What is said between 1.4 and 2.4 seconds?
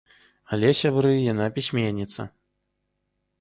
пісьменніца!